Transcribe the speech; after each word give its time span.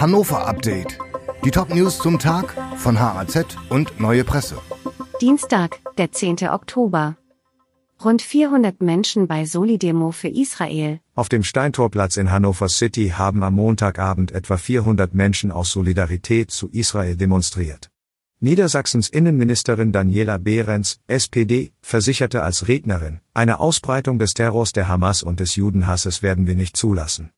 Hannover 0.00 0.46
Update. 0.46 0.96
Die 1.44 1.50
Top-News 1.50 1.98
zum 1.98 2.20
Tag 2.20 2.54
von 2.76 3.00
HAZ 3.00 3.56
und 3.68 3.98
Neue 3.98 4.22
Presse. 4.22 4.54
Dienstag, 5.20 5.80
der 5.98 6.12
10. 6.12 6.48
Oktober. 6.50 7.16
Rund 8.04 8.22
400 8.22 8.80
Menschen 8.80 9.26
bei 9.26 9.44
Solidemo 9.44 10.12
für 10.12 10.28
Israel. 10.28 11.00
Auf 11.16 11.28
dem 11.28 11.42
Steintorplatz 11.42 12.16
in 12.16 12.30
Hannover 12.30 12.68
City 12.68 13.08
haben 13.08 13.42
am 13.42 13.56
Montagabend 13.56 14.30
etwa 14.30 14.56
400 14.56 15.14
Menschen 15.14 15.50
aus 15.50 15.72
Solidarität 15.72 16.52
zu 16.52 16.68
Israel 16.68 17.16
demonstriert. 17.16 17.90
Niedersachsens 18.38 19.08
Innenministerin 19.08 19.90
Daniela 19.90 20.38
Behrens, 20.38 21.00
SPD, 21.08 21.72
versicherte 21.82 22.44
als 22.44 22.68
Rednerin, 22.68 23.18
eine 23.34 23.58
Ausbreitung 23.58 24.20
des 24.20 24.34
Terrors 24.34 24.70
der 24.70 24.86
Hamas 24.86 25.24
und 25.24 25.40
des 25.40 25.56
Judenhasses 25.56 26.22
werden 26.22 26.46
wir 26.46 26.54
nicht 26.54 26.76
zulassen. 26.76 27.32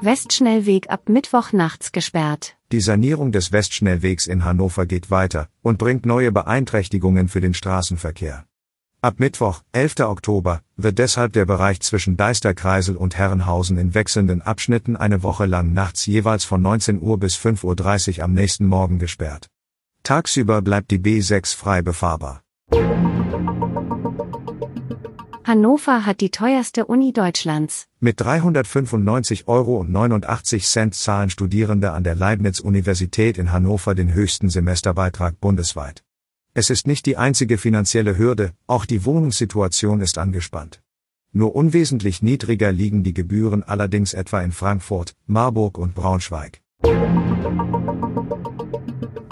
Westschnellweg 0.00 0.90
ab 0.90 1.08
Mittwoch 1.08 1.52
nachts 1.52 1.90
gesperrt. 1.90 2.56
Die 2.70 2.80
Sanierung 2.80 3.32
des 3.32 3.50
Westschnellwegs 3.50 4.28
in 4.28 4.44
Hannover 4.44 4.86
geht 4.86 5.10
weiter 5.10 5.48
und 5.62 5.78
bringt 5.78 6.06
neue 6.06 6.30
Beeinträchtigungen 6.30 7.28
für 7.28 7.40
den 7.40 7.52
Straßenverkehr. 7.52 8.44
Ab 9.00 9.14
Mittwoch, 9.18 9.62
11. 9.72 10.00
Oktober, 10.00 10.60
wird 10.76 10.98
deshalb 10.98 11.32
der 11.32 11.46
Bereich 11.46 11.80
zwischen 11.80 12.16
Deisterkreisel 12.16 12.96
und 12.96 13.16
Herrenhausen 13.16 13.76
in 13.76 13.94
wechselnden 13.94 14.40
Abschnitten 14.42 14.96
eine 14.96 15.22
Woche 15.22 15.46
lang 15.46 15.72
nachts 15.72 16.06
jeweils 16.06 16.44
von 16.44 16.62
19 16.62 17.00
Uhr 17.00 17.18
bis 17.18 17.36
5.30 17.36 18.18
Uhr 18.18 18.24
am 18.24 18.34
nächsten 18.34 18.66
Morgen 18.66 18.98
gesperrt. 18.98 19.48
Tagsüber 20.04 20.62
bleibt 20.62 20.90
die 20.92 20.98
B6 20.98 21.56
frei 21.56 21.82
befahrbar. 21.82 22.42
Hannover 25.48 26.04
hat 26.04 26.20
die 26.20 26.30
teuerste 26.30 26.84
Uni 26.84 27.14
Deutschlands. 27.14 27.86
Mit 28.00 28.20
395,89 28.20 29.46
Euro 29.46 29.82
zahlen 30.90 31.30
Studierende 31.30 31.92
an 31.92 32.04
der 32.04 32.14
Leibniz-Universität 32.14 33.38
in 33.38 33.50
Hannover 33.50 33.94
den 33.94 34.12
höchsten 34.12 34.50
Semesterbeitrag 34.50 35.40
bundesweit. 35.40 36.04
Es 36.52 36.68
ist 36.68 36.86
nicht 36.86 37.06
die 37.06 37.16
einzige 37.16 37.56
finanzielle 37.56 38.18
Hürde, 38.18 38.52
auch 38.66 38.84
die 38.84 39.06
Wohnungssituation 39.06 40.02
ist 40.02 40.18
angespannt. 40.18 40.82
Nur 41.32 41.56
unwesentlich 41.56 42.20
niedriger 42.20 42.70
liegen 42.70 43.02
die 43.02 43.14
Gebühren 43.14 43.62
allerdings 43.62 44.12
etwa 44.12 44.42
in 44.42 44.52
Frankfurt, 44.52 45.16
Marburg 45.26 45.78
und 45.78 45.94
Braunschweig. 45.94 46.60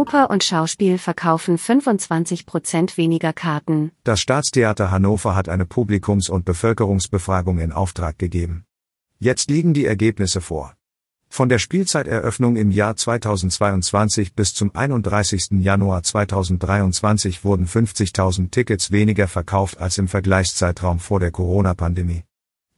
Oper 0.00 0.30
und 0.30 0.42
Schauspiel 0.42 0.96
verkaufen 0.96 1.58
25 1.58 2.46
Prozent 2.46 2.96
weniger 2.96 3.34
Karten. 3.34 3.92
Das 4.02 4.18
Staatstheater 4.18 4.90
Hannover 4.90 5.36
hat 5.36 5.50
eine 5.50 5.66
Publikums- 5.66 6.30
und 6.30 6.46
Bevölkerungsbefragung 6.46 7.58
in 7.58 7.70
Auftrag 7.70 8.18
gegeben. 8.18 8.64
Jetzt 9.18 9.50
liegen 9.50 9.74
die 9.74 9.84
Ergebnisse 9.84 10.40
vor. 10.40 10.74
Von 11.28 11.50
der 11.50 11.58
Spielzeiteröffnung 11.58 12.56
im 12.56 12.70
Jahr 12.70 12.96
2022 12.96 14.34
bis 14.34 14.54
zum 14.54 14.74
31. 14.74 15.60
Januar 15.60 16.02
2023 16.02 17.44
wurden 17.44 17.66
50.000 17.66 18.50
Tickets 18.50 18.90
weniger 18.92 19.28
verkauft 19.28 19.76
als 19.76 19.98
im 19.98 20.08
Vergleichszeitraum 20.08 20.98
vor 20.98 21.20
der 21.20 21.30
Corona-Pandemie. 21.30 22.24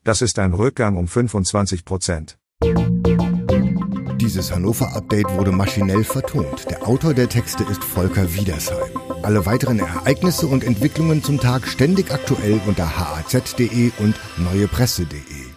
Das 0.02 0.22
ist 0.22 0.40
ein 0.40 0.54
Rückgang 0.54 0.96
um 0.96 1.06
25 1.06 1.84
Prozent. 1.84 2.36
Dieses 4.32 4.50
Hannover-Update 4.50 5.28
wurde 5.36 5.52
maschinell 5.52 6.04
vertont. 6.04 6.64
Der 6.70 6.88
Autor 6.88 7.12
der 7.12 7.28
Texte 7.28 7.64
ist 7.64 7.84
Volker 7.84 8.32
Wiedersheim. 8.32 8.88
Alle 9.20 9.44
weiteren 9.44 9.78
Ereignisse 9.78 10.46
und 10.46 10.64
Entwicklungen 10.64 11.22
zum 11.22 11.38
Tag 11.38 11.66
ständig 11.66 12.10
aktuell 12.10 12.58
unter 12.66 12.96
haz.de 12.98 13.92
und 13.98 14.14
neuepresse.de. 14.38 15.51